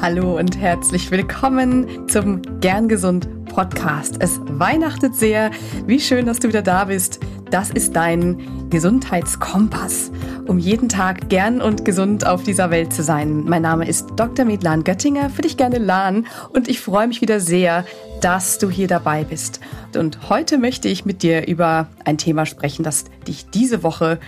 [0.00, 4.16] Hallo und herzlich willkommen zum Gern Gesund Podcast.
[4.20, 5.50] Es weihnachtet sehr.
[5.86, 7.18] Wie schön, dass du wieder da bist.
[7.50, 10.12] Das ist dein Gesundheitskompass,
[10.46, 13.44] um jeden Tag gern und gesund auf dieser Welt zu sein.
[13.44, 14.44] Mein Name ist Dr.
[14.44, 17.86] Medlan Göttinger, für dich gerne Lan, und ich freue mich wieder sehr,
[18.20, 19.60] dass du hier dabei bist.
[19.96, 24.20] Und heute möchte ich mit dir über ein Thema sprechen, das dich diese Woche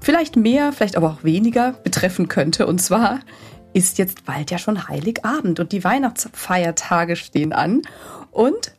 [0.00, 2.66] vielleicht mehr, vielleicht aber auch weniger betreffen könnte.
[2.66, 3.20] Und zwar
[3.76, 7.82] ist jetzt bald ja schon Heiligabend und die Weihnachtsfeiertage stehen an.
[8.30, 8.72] Und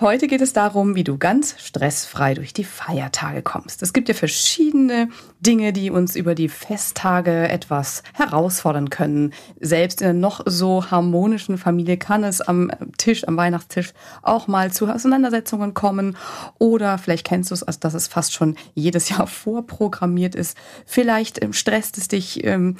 [0.00, 3.82] Heute geht es darum, wie du ganz stressfrei durch die Feiertage kommst.
[3.82, 5.10] Es gibt ja verschiedene
[5.40, 9.34] Dinge, die uns über die Festtage etwas herausfordern können.
[9.60, 14.72] Selbst in einer noch so harmonischen Familie kann es am Tisch, am Weihnachtstisch auch mal
[14.72, 16.16] zu Auseinandersetzungen kommen.
[16.58, 20.56] Oder vielleicht kennst du es, dass es fast schon jedes Jahr vorprogrammiert ist.
[20.86, 22.76] Vielleicht ähm, stresst es dich, ähm,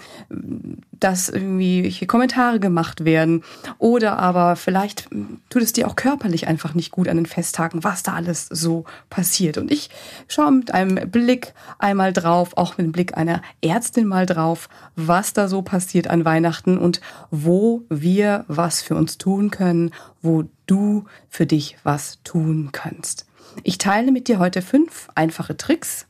[0.92, 3.45] dass irgendwie Kommentare gemacht werden.
[3.77, 7.84] Oder aber vielleicht ähm, tut es dir auch körperlich einfach nicht gut an den Festtagen,
[7.84, 9.58] was da alles so passiert.
[9.58, 9.91] Und ich
[10.28, 15.33] schaue mit einem Blick einmal drauf, auch mit dem Blick einer Ärztin mal drauf, was
[15.33, 17.00] da so passiert an Weihnachten und
[17.31, 23.27] wo wir was für uns tun können, wo du für dich was tun kannst.
[23.64, 26.06] Ich teile mit dir heute fünf einfache Tricks,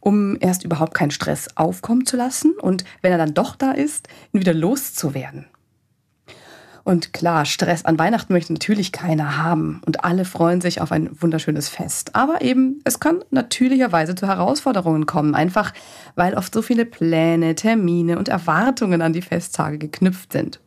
[0.00, 4.08] um erst überhaupt keinen Stress aufkommen zu lassen und wenn er dann doch da ist,
[4.32, 5.46] ihn wieder loszuwerden.
[6.84, 11.10] Und klar, Stress an Weihnachten möchte natürlich keiner haben und alle freuen sich auf ein
[11.20, 12.14] wunderschönes Fest.
[12.14, 15.72] Aber eben, es kann natürlicherweise zu Herausforderungen kommen, einfach
[16.16, 20.61] weil oft so viele Pläne, Termine und Erwartungen an die Festtage geknüpft sind.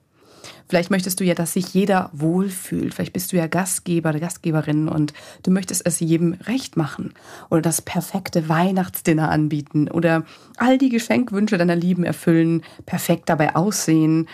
[0.67, 2.93] Vielleicht möchtest du ja, dass sich jeder wohlfühlt.
[2.93, 5.13] Vielleicht bist du ja Gastgeber oder Gastgeberin und
[5.43, 7.13] du möchtest es jedem recht machen
[7.49, 10.23] oder das perfekte Weihnachtsdinner anbieten oder
[10.57, 14.27] all die Geschenkwünsche deiner Lieben erfüllen, perfekt dabei aussehen,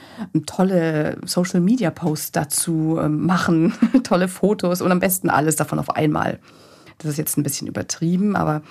[0.45, 3.73] tolle Social Media Posts dazu ähm, machen,
[4.03, 6.39] tolle Fotos und am besten alles davon auf einmal.
[6.99, 8.61] Das ist jetzt ein bisschen übertrieben, aber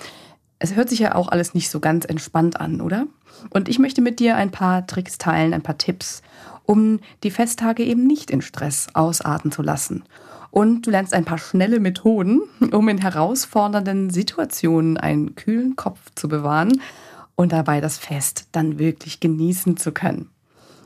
[0.60, 3.06] es hört sich ja auch alles nicht so ganz entspannt an, oder?
[3.50, 6.22] Und ich möchte mit dir ein paar Tricks teilen, ein paar Tipps,
[6.70, 10.04] um die Festtage eben nicht in Stress ausarten zu lassen.
[10.53, 16.28] Und du lernst ein paar schnelle Methoden, um in herausfordernden Situationen einen kühlen Kopf zu
[16.28, 16.80] bewahren
[17.34, 20.30] und dabei das Fest dann wirklich genießen zu können.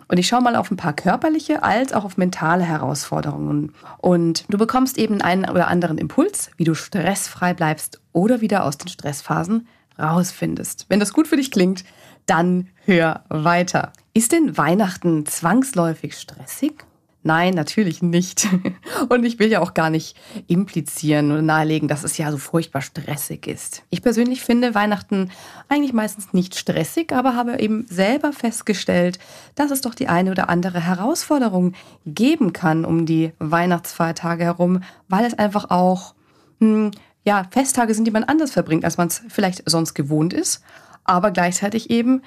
[0.08, 3.74] Und ich schaue mal auf ein paar körperliche als auch auf mentale Herausforderungen.
[3.98, 8.78] Und du bekommst eben einen oder anderen Impuls, wie du stressfrei bleibst oder wieder aus
[8.78, 9.68] den Stressphasen
[9.98, 10.86] rausfindest.
[10.88, 11.84] Wenn das gut für dich klingt,
[12.26, 13.92] dann hör weiter.
[14.12, 16.84] Ist denn Weihnachten zwangsläufig stressig?
[17.26, 18.46] Nein, natürlich nicht.
[19.08, 20.14] Und ich will ja auch gar nicht
[20.46, 23.82] implizieren oder nahelegen, dass es ja so furchtbar stressig ist.
[23.88, 25.30] Ich persönlich finde Weihnachten
[25.70, 29.18] eigentlich meistens nicht stressig, aber habe eben selber festgestellt,
[29.54, 31.72] dass es doch die eine oder andere Herausforderung
[32.04, 36.14] geben kann um die Weihnachtsfeiertage herum, weil es einfach auch
[36.60, 36.90] hm,
[37.24, 40.62] ja, Festtage sind, die man anders verbringt, als man es vielleicht sonst gewohnt ist
[41.04, 42.22] aber gleichzeitig eben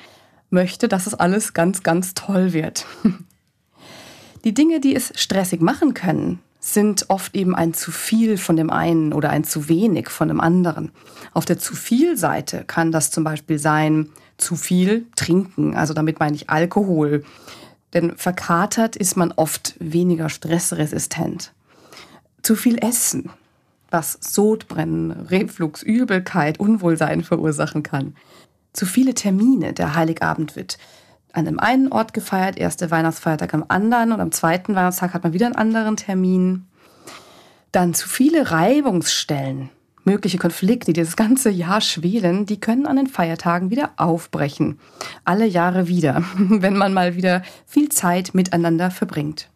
[0.50, 2.86] möchte, dass es alles ganz, ganz toll wird.
[4.44, 8.70] Die Dinge, die es stressig machen können, sind oft eben ein zu viel von dem
[8.70, 10.92] einen oder ein zu wenig von dem anderen.
[11.34, 16.20] Auf der zu viel Seite kann das zum Beispiel sein, zu viel trinken, also damit
[16.20, 17.24] meine ich Alkohol.
[17.94, 21.54] Denn verkatert ist man oft weniger stressresistent.
[22.42, 23.30] Zu viel Essen,
[23.90, 28.14] was Sodbrennen, Reflux, Übelkeit, Unwohlsein verursachen kann
[28.78, 29.74] zu viele Termine.
[29.74, 30.78] Der Heiligabend wird
[31.34, 35.34] an dem einen Ort gefeiert, erste Weihnachtsfeiertag am anderen und am zweiten Weihnachtstag hat man
[35.34, 36.68] wieder einen anderen Termin.
[37.72, 39.70] Dann zu viele Reibungsstellen,
[40.04, 44.80] mögliche Konflikte, die das ganze Jahr schwelen, die können an den Feiertagen wieder aufbrechen.
[45.26, 49.50] Alle Jahre wieder, wenn man mal wieder viel Zeit miteinander verbringt.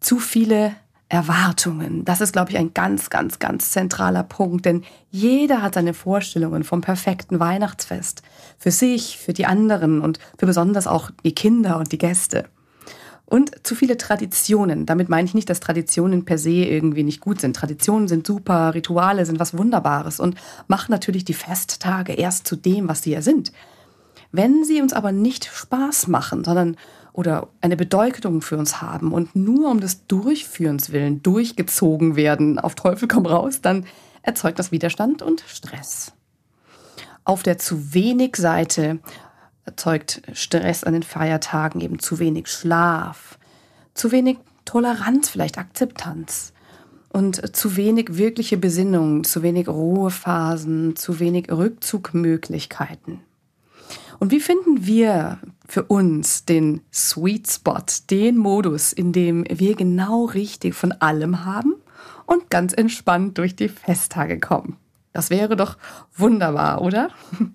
[0.00, 0.74] Zu viele
[1.14, 2.04] Erwartungen.
[2.04, 6.64] Das ist, glaube ich, ein ganz, ganz, ganz zentraler Punkt, denn jeder hat seine Vorstellungen
[6.64, 8.22] vom perfekten Weihnachtsfest.
[8.58, 12.46] Für sich, für die anderen und für besonders auch die Kinder und die Gäste.
[13.26, 14.86] Und zu viele Traditionen.
[14.86, 17.56] Damit meine ich nicht, dass Traditionen per se irgendwie nicht gut sind.
[17.56, 22.88] Traditionen sind super, Rituale sind was Wunderbares und machen natürlich die Festtage erst zu dem,
[22.88, 23.52] was sie ja sind.
[24.32, 26.76] Wenn sie uns aber nicht Spaß machen, sondern
[27.14, 32.74] oder eine Bedeutung für uns haben und nur um des Durchführens willen durchgezogen werden, auf
[32.74, 33.86] Teufel komm raus, dann
[34.22, 36.12] erzeugt das Widerstand und Stress.
[37.22, 38.98] Auf der zu wenig Seite
[39.64, 43.38] erzeugt Stress an den Feiertagen eben zu wenig Schlaf,
[43.94, 46.52] zu wenig Toleranz, vielleicht Akzeptanz
[47.10, 53.20] und zu wenig wirkliche Besinnung, zu wenig Ruhephasen, zu wenig Rückzugmöglichkeiten.
[54.18, 60.24] Und wie finden wir für uns den Sweet Spot, den Modus, in dem wir genau
[60.24, 61.74] richtig von allem haben
[62.26, 64.76] und ganz entspannt durch die Festtage kommen?
[65.12, 65.76] Das wäre doch
[66.16, 67.08] wunderbar, oder?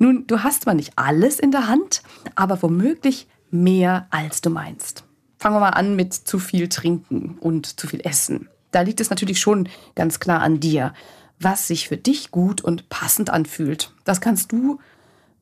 [0.00, 2.02] Nun, du hast zwar nicht alles in der Hand,
[2.34, 5.04] aber womöglich mehr, als du meinst.
[5.38, 8.48] Fangen wir mal an mit zu viel trinken und zu viel essen.
[8.72, 10.92] Da liegt es natürlich schon ganz klar an dir,
[11.38, 13.92] was sich für dich gut und passend anfühlt.
[14.04, 14.80] Das kannst du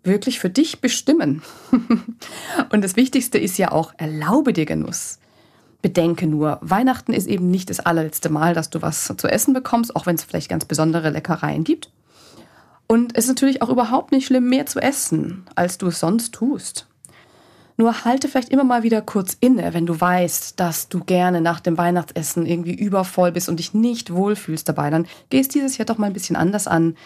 [0.04, 1.42] wirklich für dich bestimmen.
[2.70, 5.18] und das Wichtigste ist ja auch, erlaube dir Genuss.
[5.82, 9.94] Bedenke nur, Weihnachten ist eben nicht das allerletzte Mal, dass du was zu essen bekommst,
[9.94, 11.90] auch wenn es vielleicht ganz besondere Leckereien gibt.
[12.86, 16.32] Und es ist natürlich auch überhaupt nicht schlimm, mehr zu essen, als du es sonst
[16.32, 16.86] tust.
[17.76, 21.60] Nur halte vielleicht immer mal wieder kurz inne, wenn du weißt, dass du gerne nach
[21.60, 24.90] dem Weihnachtsessen irgendwie übervoll bist und dich nicht wohlfühlst dabei.
[24.90, 26.96] Dann gehst dieses Jahr doch mal ein bisschen anders an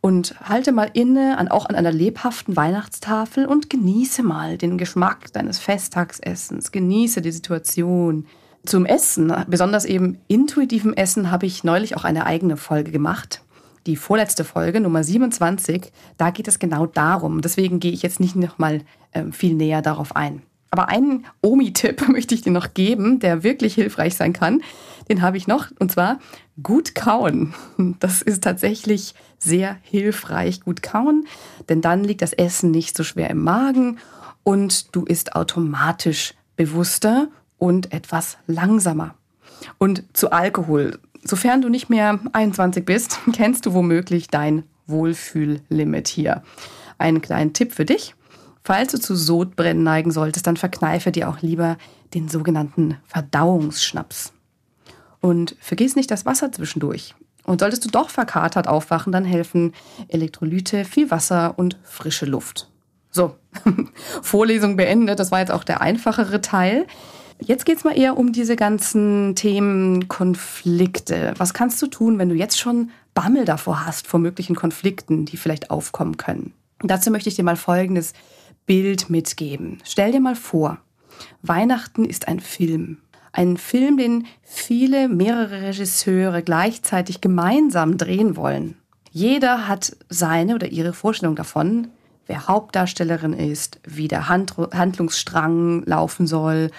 [0.00, 5.32] und halte mal inne, an, auch an einer lebhaften Weihnachtstafel und genieße mal den Geschmack
[5.32, 6.72] deines Festtagsessens.
[6.72, 8.26] Genieße die Situation.
[8.64, 13.40] Zum Essen, besonders eben intuitivem Essen, habe ich neulich auch eine eigene Folge gemacht
[13.86, 17.40] die vorletzte Folge, Nummer 27, da geht es genau darum.
[17.40, 18.82] Deswegen gehe ich jetzt nicht nochmal
[19.12, 20.42] äh, viel näher darauf ein.
[20.70, 24.62] Aber einen Omi-Tipp möchte ich dir noch geben, der wirklich hilfreich sein kann.
[25.08, 26.18] Den habe ich noch, und zwar
[26.62, 27.54] gut kauen.
[28.00, 31.26] Das ist tatsächlich sehr hilfreich, gut kauen,
[31.68, 33.98] denn dann liegt das Essen nicht so schwer im Magen
[34.42, 37.28] und du isst automatisch bewusster
[37.58, 39.14] und etwas langsamer.
[39.78, 40.98] Und zu Alkohol
[41.28, 46.42] Sofern du nicht mehr 21 bist, kennst du womöglich dein Wohlfühllimit hier.
[46.98, 48.14] Einen kleinen Tipp für dich.
[48.66, 51.76] Falls du zu Sodbrennen neigen solltest, dann verkneife dir auch lieber
[52.14, 54.32] den sogenannten Verdauungsschnaps.
[55.20, 57.14] Und vergiss nicht das Wasser zwischendurch.
[57.44, 59.72] Und solltest du doch verkatert aufwachen, dann helfen
[60.08, 62.68] Elektrolyte, viel Wasser und frische Luft.
[63.12, 63.36] So,
[64.22, 65.20] Vorlesung beendet.
[65.20, 66.88] Das war jetzt auch der einfachere Teil.
[67.40, 71.34] Jetzt geht es mal eher um diese ganzen Themen Konflikte.
[71.38, 75.36] Was kannst du tun, wenn du jetzt schon Bammel davor hast, vor möglichen Konflikten, die
[75.36, 76.52] vielleicht aufkommen können?
[76.82, 78.12] Und dazu möchte ich dir mal folgendes
[78.66, 79.78] Bild mitgeben.
[79.84, 80.78] Stell dir mal vor,
[81.42, 82.98] Weihnachten ist ein Film.
[83.32, 88.76] Ein Film, den viele, mehrere Regisseure gleichzeitig gemeinsam drehen wollen.
[89.10, 91.88] Jeder hat seine oder ihre Vorstellung davon,
[92.26, 96.70] wer Hauptdarstellerin ist, wie der Handlungsstrang laufen soll,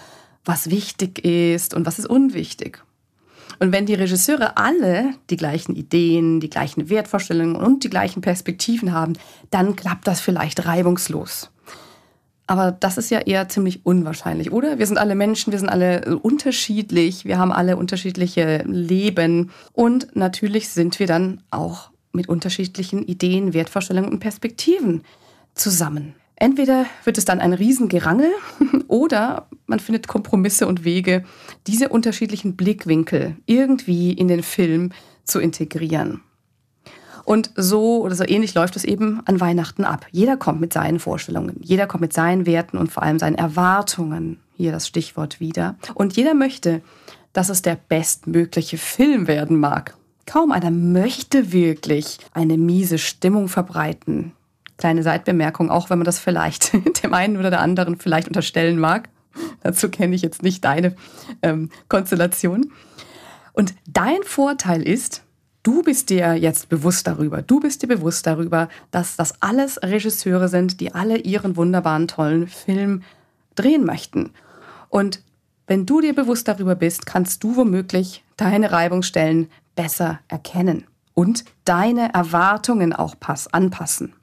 [0.45, 2.83] was wichtig ist und was ist unwichtig.
[3.59, 8.93] Und wenn die Regisseure alle die gleichen Ideen, die gleichen Wertvorstellungen und die gleichen Perspektiven
[8.93, 9.13] haben,
[9.49, 11.49] dann klappt das vielleicht reibungslos.
[12.47, 14.79] Aber das ist ja eher ziemlich unwahrscheinlich, oder?
[14.79, 20.69] Wir sind alle Menschen, wir sind alle unterschiedlich, wir haben alle unterschiedliche Leben und natürlich
[20.69, 25.03] sind wir dann auch mit unterschiedlichen Ideen, Wertvorstellungen und Perspektiven
[25.53, 26.15] zusammen.
[26.37, 28.31] Entweder wird es dann ein Riesengerangel
[28.87, 31.25] oder man findet Kompromisse und Wege,
[31.65, 34.91] diese unterschiedlichen Blickwinkel irgendwie in den Film
[35.25, 36.21] zu integrieren.
[37.27, 40.05] Und so oder so ähnlich läuft es eben an Weihnachten ab.
[40.11, 44.39] Jeder kommt mit seinen Vorstellungen, jeder kommt mit seinen Werten und vor allem seinen Erwartungen,
[44.55, 45.75] hier das Stichwort wieder.
[45.93, 46.81] Und jeder möchte,
[47.33, 49.97] dass es der bestmögliche Film werden mag.
[50.25, 54.31] Kaum einer möchte wirklich eine miese Stimmung verbreiten,
[54.77, 56.71] Kleine Seitbemerkung, auch wenn man das vielleicht
[57.03, 59.09] dem einen oder der anderen vielleicht unterstellen mag.
[59.63, 60.95] Dazu kenne ich jetzt nicht deine
[61.41, 62.71] ähm, Konstellation.
[63.51, 65.23] Und dein Vorteil ist,
[65.67, 70.47] du bist dir jetzt bewusst darüber, du bist dir bewusst darüber, dass das alles Regisseure
[70.47, 73.03] sind, die alle ihren wunderbaren, tollen Film
[73.55, 74.31] drehen möchten.
[74.87, 75.21] Und
[75.67, 82.13] wenn du dir bewusst darüber bist, kannst du womöglich deine Reibungsstellen besser erkennen und deine
[82.13, 84.13] Erwartungen auch pass anpassen.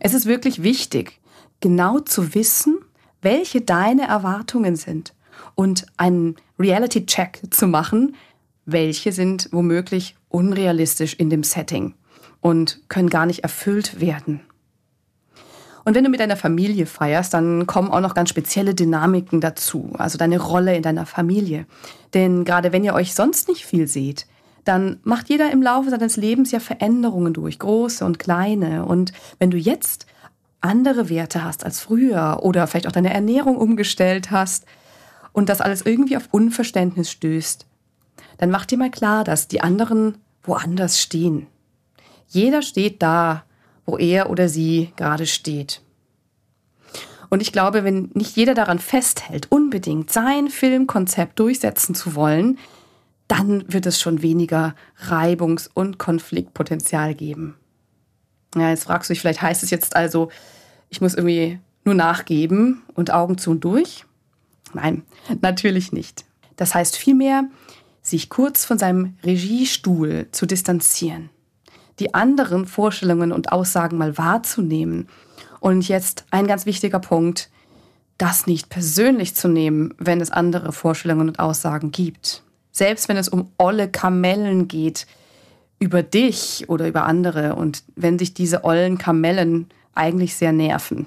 [0.00, 1.20] Es ist wirklich wichtig,
[1.60, 2.78] genau zu wissen,
[3.20, 5.12] welche deine Erwartungen sind
[5.54, 8.16] und einen Reality-Check zu machen,
[8.64, 11.94] welche sind womöglich unrealistisch in dem Setting
[12.40, 14.40] und können gar nicht erfüllt werden.
[15.84, 19.92] Und wenn du mit deiner Familie feierst, dann kommen auch noch ganz spezielle Dynamiken dazu,
[19.98, 21.66] also deine Rolle in deiner Familie.
[22.14, 24.26] Denn gerade wenn ihr euch sonst nicht viel seht,
[24.64, 28.84] dann macht jeder im Laufe seines Lebens ja Veränderungen durch, große und kleine.
[28.84, 30.06] Und wenn du jetzt
[30.60, 34.64] andere Werte hast als früher oder vielleicht auch deine Ernährung umgestellt hast
[35.32, 37.66] und das alles irgendwie auf Unverständnis stößt,
[38.42, 41.46] dann mach dir mal klar, dass die anderen woanders stehen.
[42.26, 43.44] Jeder steht da,
[43.86, 45.80] wo er oder sie gerade steht.
[47.30, 52.58] Und ich glaube, wenn nicht jeder daran festhält, unbedingt sein Filmkonzept durchsetzen zu wollen,
[53.28, 54.74] dann wird es schon weniger
[55.06, 57.54] Reibungs- und Konfliktpotenzial geben.
[58.56, 60.32] Ja, jetzt fragst du dich, vielleicht heißt es jetzt also,
[60.88, 64.04] ich muss irgendwie nur nachgeben und Augen zu und durch?
[64.74, 65.04] Nein,
[65.42, 66.24] natürlich nicht.
[66.56, 67.44] Das heißt vielmehr,
[68.02, 71.30] sich kurz von seinem Regiestuhl zu distanzieren,
[72.00, 75.08] die anderen Vorstellungen und Aussagen mal wahrzunehmen.
[75.60, 77.48] Und jetzt ein ganz wichtiger Punkt,
[78.18, 82.42] das nicht persönlich zu nehmen, wenn es andere Vorstellungen und Aussagen gibt.
[82.72, 85.06] Selbst wenn es um olle Kamellen geht,
[85.78, 91.06] über dich oder über andere und wenn sich diese ollen Kamellen eigentlich sehr nerven.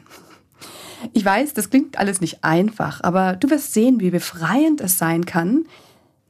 [1.13, 5.25] Ich weiß, das klingt alles nicht einfach, aber du wirst sehen, wie befreiend es sein
[5.25, 5.65] kann,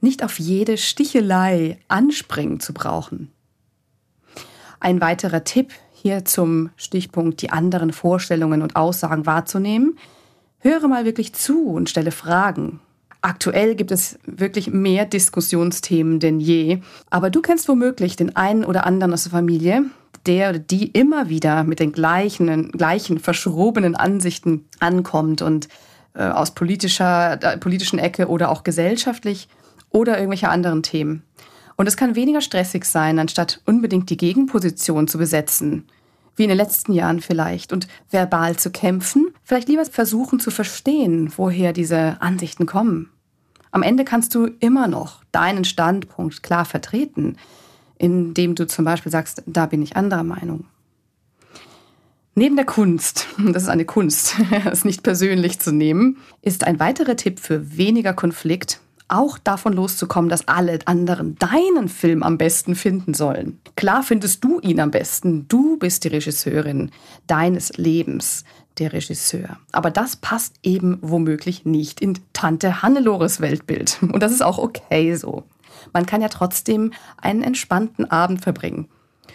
[0.00, 3.30] nicht auf jede Stichelei anspringen zu brauchen.
[4.80, 9.98] Ein weiterer Tipp hier zum Stichpunkt, die anderen Vorstellungen und Aussagen wahrzunehmen.
[10.58, 12.80] Höre mal wirklich zu und stelle Fragen.
[13.22, 16.80] Aktuell gibt es wirklich mehr Diskussionsthemen denn je.
[17.10, 19.84] Aber du kennst womöglich den einen oder anderen aus der Familie,
[20.26, 25.68] der oder die immer wieder mit den gleichen, gleichen verschrobenen Ansichten ankommt und
[26.14, 29.48] äh, aus politischer, äh, politischen Ecke oder auch gesellschaftlich
[29.96, 31.22] oder irgendwelche anderen Themen.
[31.76, 35.88] Und es kann weniger stressig sein, anstatt unbedingt die Gegenposition zu besetzen,
[36.36, 41.32] wie in den letzten Jahren vielleicht, und verbal zu kämpfen, vielleicht lieber versuchen zu verstehen,
[41.36, 43.10] woher diese Ansichten kommen.
[43.70, 47.36] Am Ende kannst du immer noch deinen Standpunkt klar vertreten,
[47.98, 50.66] indem du zum Beispiel sagst, da bin ich anderer Meinung.
[52.34, 54.34] Neben der Kunst, das ist eine Kunst,
[54.70, 60.28] es nicht persönlich zu nehmen, ist ein weiterer Tipp für weniger Konflikt, auch davon loszukommen,
[60.28, 63.60] dass alle anderen deinen Film am besten finden sollen.
[63.76, 65.46] Klar findest du ihn am besten.
[65.48, 66.90] Du bist die Regisseurin
[67.26, 68.44] deines Lebens
[68.78, 69.58] der Regisseur.
[69.72, 73.98] Aber das passt eben womöglich nicht in Tante Hannelores Weltbild.
[74.02, 75.44] Und das ist auch okay so.
[75.92, 78.88] Man kann ja trotzdem einen entspannten Abend verbringen.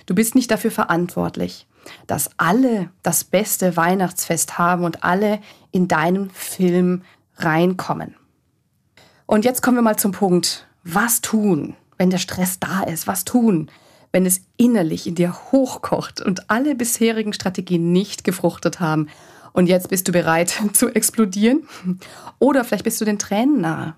[0.06, 1.68] Du bist nicht dafür verantwortlich,
[2.08, 5.40] dass alle das beste Weihnachtsfest haben und alle
[5.72, 7.04] in deinen Film
[7.38, 8.16] reinkommen.
[9.26, 10.68] Und jetzt kommen wir mal zum Punkt.
[10.84, 13.08] Was tun, wenn der Stress da ist?
[13.08, 13.70] Was tun,
[14.12, 19.08] wenn es innerlich in dir hochkocht und alle bisherigen Strategien nicht gefruchtet haben
[19.54, 21.68] und jetzt bist du bereit zu explodieren?
[22.40, 23.96] Oder vielleicht bist du den Tränen nahe.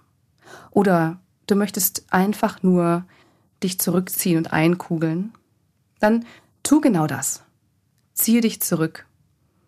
[0.72, 3.06] Oder du möchtest einfach nur
[3.64, 5.34] dich zurückziehen und einkugeln.
[6.00, 6.26] Dann
[6.64, 7.44] tu genau das.
[8.14, 9.06] Ziehe dich zurück.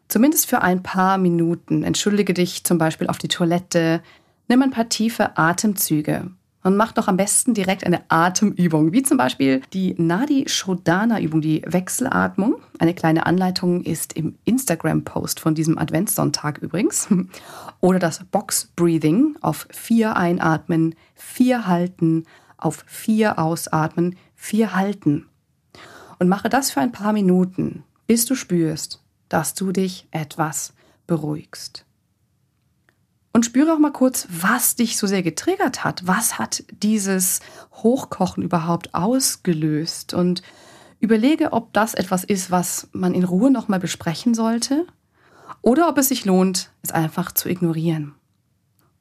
[0.08, 1.84] Zumindest für ein paar Minuten.
[1.84, 4.02] Entschuldige dich zum Beispiel auf die Toilette.
[4.48, 6.32] Nimm ein paar tiefe Atemzüge
[6.66, 11.42] und mach doch am besten direkt eine Atemübung, wie zum Beispiel die Nadi Shodana Übung,
[11.42, 12.56] die Wechselatmung.
[12.80, 17.08] Eine kleine Anleitung ist im Instagram-Post von diesem Adventssonntag übrigens.
[17.82, 22.26] Oder das Box Breathing auf vier einatmen, vier halten,
[22.58, 25.28] auf vier ausatmen, vier halten.
[26.18, 30.74] Und mache das für ein paar Minuten, bis du spürst, dass du dich etwas
[31.06, 31.85] beruhigst.
[33.36, 36.08] Und spüre auch mal kurz, was dich so sehr getriggert hat.
[36.08, 37.42] Was hat dieses
[37.74, 40.14] Hochkochen überhaupt ausgelöst?
[40.14, 40.42] Und
[41.02, 44.88] überlege, ob das etwas ist, was man in Ruhe nochmal besprechen sollte
[45.62, 48.16] oder ob es sich lohnt, es einfach zu ignorieren.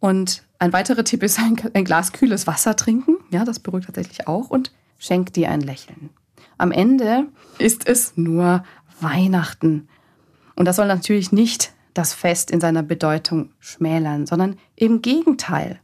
[0.00, 3.19] Und ein weiterer Tipp ist ein, ein Glas kühles Wasser trinken.
[3.31, 6.11] Ja, das beruhigt tatsächlich auch und schenk dir ein Lächeln.
[6.59, 8.64] Am Ende ist es nur
[8.99, 9.87] Weihnachten.
[10.57, 15.81] Und das soll natürlich nicht das Fest in seiner Bedeutung schmälern, sondern im Gegenteil.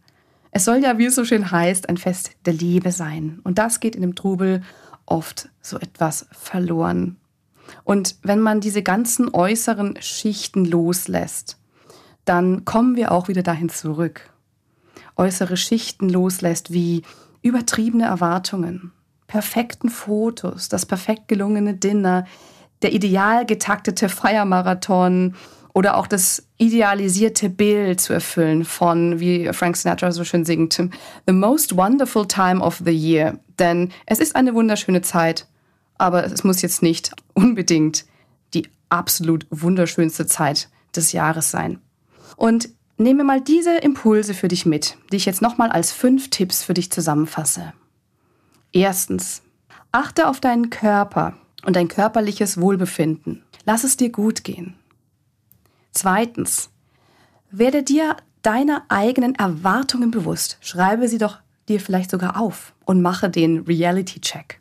[0.51, 3.41] Es soll ja, wie es so schön heißt, ein Fest der Liebe sein.
[3.45, 4.63] Und das geht in dem Trubel
[5.07, 7.17] oft so etwas verloren.
[7.85, 11.57] Und wenn man diese ganzen äußeren Schichten loslässt,
[12.25, 14.31] dann kommen wir auch wieder dahin zurück.
[15.17, 17.03] Äußere Schichten loslässt wie
[17.43, 18.93] übertriebene Erwartungen,
[19.27, 22.27] perfekten Fotos, das perfekt gelungene Dinner,
[22.83, 25.35] der ideal getaktete Feiermarathon
[25.73, 30.75] oder auch das idealisierte Bild zu erfüllen von, wie Frank Sinatra so schön singt,
[31.27, 33.39] The most wonderful time of the year.
[33.59, 35.47] Denn es ist eine wunderschöne Zeit,
[35.99, 38.05] aber es muss jetzt nicht unbedingt
[38.55, 41.79] die absolut wunderschönste Zeit des Jahres sein.
[42.37, 46.63] Und nehme mal diese Impulse für dich mit, die ich jetzt nochmal als fünf Tipps
[46.63, 47.73] für dich zusammenfasse.
[48.73, 49.43] Erstens,
[49.93, 51.35] achte auf deinen Körper
[51.65, 53.43] und dein körperliches Wohlbefinden.
[53.65, 54.77] Lass es dir gut gehen.
[55.93, 56.71] Zweitens,
[57.51, 60.59] werde dir deiner eigenen Erwartungen bewusst.
[60.61, 64.61] Schreibe sie doch dir vielleicht sogar auf und mache den Reality-Check.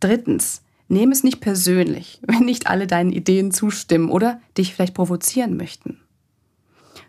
[0.00, 5.56] Drittens, nehme es nicht persönlich, wenn nicht alle deinen Ideen zustimmen oder dich vielleicht provozieren
[5.56, 6.00] möchten.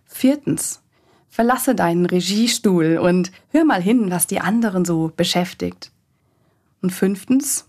[0.06, 0.82] Viertens,
[1.30, 5.92] verlasse deinen Regiestuhl und hör mal hin, was die anderen so beschäftigt.
[6.82, 7.68] Und fünftens,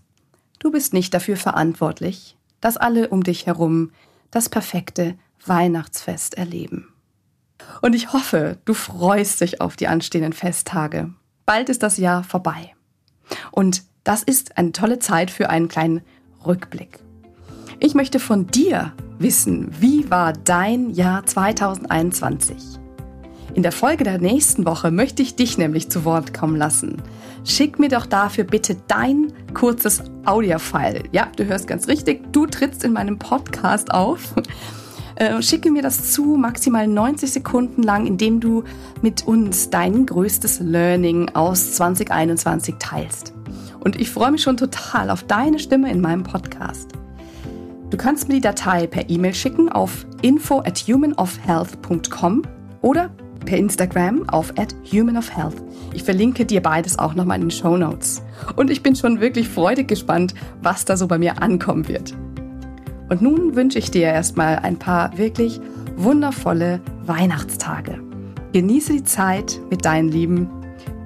[0.59, 3.91] du bist nicht dafür verantwortlich, dass alle um dich herum
[4.31, 6.93] das perfekte Weihnachtsfest erleben.
[7.81, 11.11] Und ich hoffe, du freust dich auf die anstehenden Festtage.
[11.45, 12.73] Bald ist das Jahr vorbei.
[13.51, 16.01] Und das ist eine tolle Zeit für einen kleinen
[16.45, 16.99] Rückblick.
[17.79, 22.79] Ich möchte von dir wissen, wie war dein Jahr 2021?
[23.53, 27.01] In der Folge der nächsten Woche möchte ich dich nämlich zu Wort kommen lassen.
[27.43, 31.03] Schick mir doch dafür bitte dein kurzes Audiofile.
[31.11, 34.33] Ja, du hörst ganz richtig, du trittst in meinem Podcast auf.
[35.17, 38.63] Äh, schicke mir das zu, maximal 90 Sekunden lang, indem du
[39.01, 43.33] mit uns dein größtes Learning aus 2021 teilst.
[43.79, 46.91] Und ich freue mich schon total auf deine Stimme in meinem Podcast.
[47.89, 52.43] Du kannst mir die Datei per E-Mail schicken auf info at humanofhealth.com
[52.81, 53.09] oder
[53.43, 55.55] per Instagram auf at humanofhealth.
[55.93, 58.21] Ich verlinke dir beides auch nochmal in den Show Notes.
[58.55, 62.13] Und ich bin schon wirklich freudig gespannt, was da so bei mir ankommen wird.
[63.09, 65.59] Und nun wünsche ich dir erstmal ein paar wirklich
[65.95, 67.99] wundervolle Weihnachtstage.
[68.53, 70.49] Genieße die Zeit mit deinen Lieben.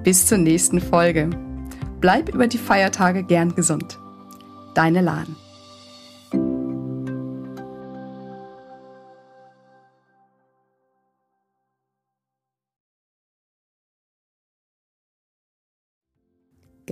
[0.04, 1.30] Bis zur nächsten Folge.
[2.00, 3.98] Bleib über die Feiertage gern gesund.
[4.74, 5.36] Deine Lahn.